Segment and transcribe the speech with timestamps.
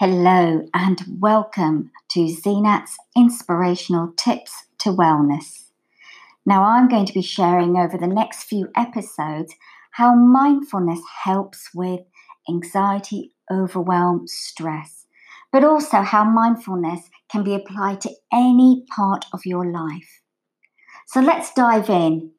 [0.00, 5.70] Hello and welcome to Zenat's Inspirational Tips to Wellness.
[6.46, 9.56] Now, I'm going to be sharing over the next few episodes
[9.90, 12.02] how mindfulness helps with
[12.48, 15.06] anxiety, overwhelm, stress,
[15.50, 20.22] but also how mindfulness can be applied to any part of your life.
[21.08, 22.30] So let's dive in.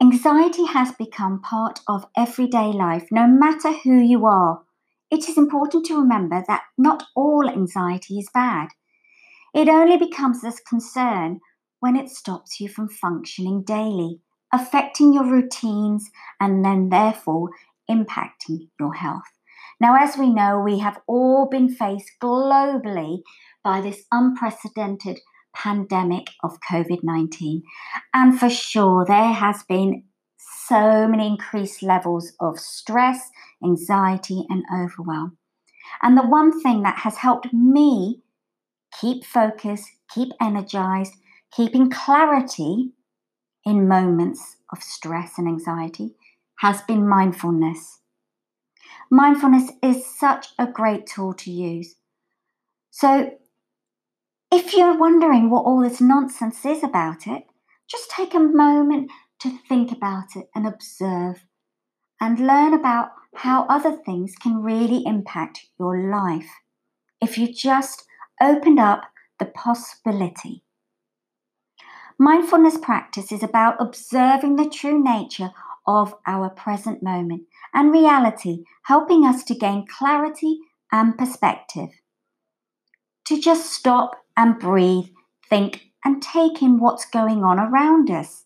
[0.00, 4.62] Anxiety has become part of everyday life, no matter who you are
[5.10, 8.68] it is important to remember that not all anxiety is bad.
[9.54, 11.40] It only becomes a concern
[11.80, 14.20] when it stops you from functioning daily,
[14.52, 17.50] affecting your routines, and then therefore
[17.90, 19.22] impacting your health.
[19.80, 23.22] Now, as we know, we have all been faced globally
[23.62, 25.20] by this unprecedented
[25.54, 27.62] pandemic of COVID 19.
[28.12, 30.04] And for sure, there has been
[30.38, 33.30] so many increased levels of stress,
[33.62, 35.36] anxiety, and overwhelm.
[36.02, 38.22] And the one thing that has helped me
[39.00, 41.14] keep focused, keep energized,
[41.52, 42.92] keeping clarity
[43.64, 46.14] in moments of stress and anxiety
[46.60, 48.00] has been mindfulness.
[49.10, 51.96] Mindfulness is such a great tool to use.
[52.90, 53.32] So,
[54.50, 57.44] if you're wondering what all this nonsense is about it,
[57.86, 61.44] just take a moment to think about it and observe
[62.20, 66.50] and learn about how other things can really impact your life
[67.20, 68.04] if you just
[68.40, 69.02] opened up
[69.38, 70.62] the possibility.
[72.18, 75.50] Mindfulness practice is about observing the true nature
[75.86, 80.58] of our present moment and reality, helping us to gain clarity
[80.90, 81.90] and perspective.
[83.26, 85.10] To just stop and breathe,
[85.48, 88.44] think, and take in what's going on around us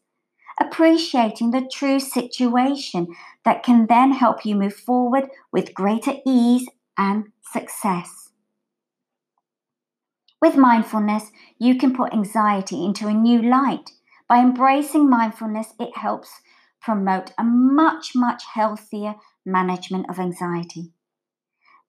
[0.66, 3.08] appreciating the true situation
[3.44, 8.30] that can then help you move forward with greater ease and success.
[10.40, 13.90] With mindfulness, you can put anxiety into a new light.
[14.28, 16.40] By embracing mindfulness, it helps
[16.80, 19.14] promote a much, much healthier
[19.46, 20.92] management of anxiety.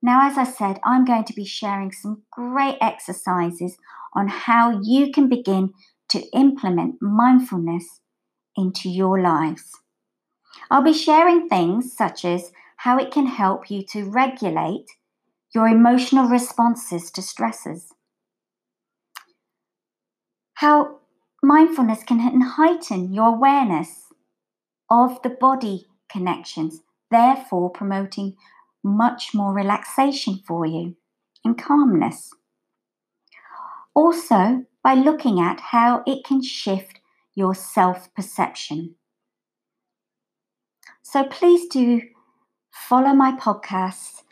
[0.01, 3.77] Now, as I said, I'm going to be sharing some great exercises
[4.13, 5.73] on how you can begin
[6.09, 8.01] to implement mindfulness
[8.57, 9.71] into your lives.
[10.69, 14.85] I'll be sharing things such as how it can help you to regulate
[15.53, 17.93] your emotional responses to stresses,
[20.55, 20.99] how
[21.43, 24.07] mindfulness can heighten your awareness
[24.89, 26.81] of the body connections,
[27.11, 28.35] therefore promoting
[28.83, 30.95] much more relaxation for you
[31.45, 32.31] and calmness.
[33.93, 36.99] Also, by looking at how it can shift
[37.35, 38.95] your self perception.
[41.01, 42.01] So please do
[42.71, 44.23] follow my podcast.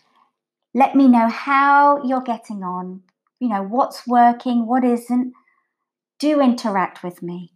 [0.74, 3.02] Let me know how you're getting on,
[3.40, 5.34] you know, what's working, what isn't.
[6.20, 7.54] Do interact with me.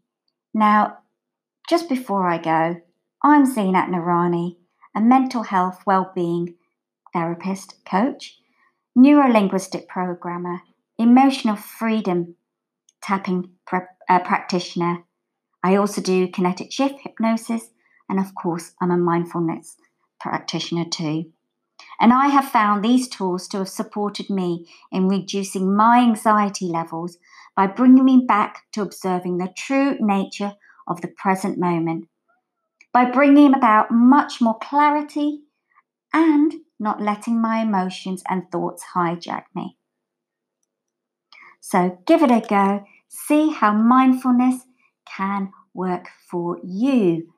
[0.54, 1.00] Now,
[1.70, 2.82] just before I go,
[3.24, 4.58] I'm Zenat Narani,
[4.96, 6.56] a mental health well-being
[7.14, 8.38] therapist, coach,
[8.98, 10.62] neurolinguistic programmer,
[10.98, 12.36] emotional freedom
[13.02, 15.04] tapping uh, practitioner,
[15.66, 17.72] I also do kinetic shift hypnosis,
[18.08, 19.78] and of course, I'm a mindfulness
[20.20, 21.32] practitioner too.
[22.00, 27.18] And I have found these tools to have supported me in reducing my anxiety levels
[27.56, 30.54] by bringing me back to observing the true nature
[30.88, 32.10] of the present moment,
[32.94, 35.46] by bringing about much more clarity
[36.14, 39.78] and not letting my emotions and thoughts hijack me.
[41.60, 44.62] So give it a go, see how mindfulness
[45.06, 47.34] can work for you,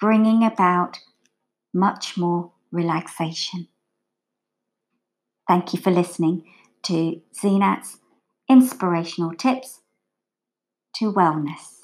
[0.00, 0.98] bringing about
[1.72, 3.68] much more relaxation.
[5.48, 6.44] Thank you for listening
[6.84, 7.98] to Zenat's
[8.48, 9.80] inspirational tips
[10.96, 11.82] to wellness.